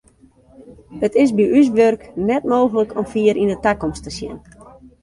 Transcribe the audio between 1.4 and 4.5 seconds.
ús wurk net mooglik om fier yn de takomst te sjen.